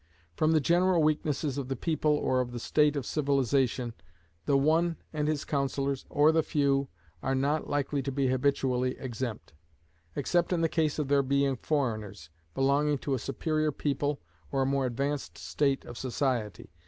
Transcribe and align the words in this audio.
From 0.35 0.51
the 0.51 0.59
general 0.59 1.03
weaknesses 1.03 1.59
of 1.59 1.67
the 1.67 1.75
people 1.75 2.11
or 2.17 2.41
of 2.41 2.53
the 2.53 2.59
state 2.59 2.95
of 2.95 3.05
civilization, 3.05 3.93
the 4.47 4.57
One 4.57 4.95
and 5.13 5.27
his 5.27 5.45
councillors, 5.45 6.05
or 6.09 6.31
the 6.31 6.41
Few, 6.41 6.87
are 7.21 7.35
not 7.35 7.69
likely 7.69 8.01
to 8.01 8.11
be 8.11 8.25
habitually 8.27 8.97
exempt; 8.97 9.53
except 10.15 10.51
in 10.53 10.61
the 10.61 10.67
case 10.67 10.97
of 10.97 11.07
their 11.07 11.21
being 11.21 11.55
foreigners, 11.55 12.31
belonging 12.55 12.97
to 12.97 13.13
a 13.13 13.19
superior 13.19 13.71
people 13.71 14.19
or 14.51 14.63
a 14.63 14.65
more 14.65 14.87
advanced 14.87 15.37
state 15.37 15.85
of 15.85 15.99
society. 15.99 16.71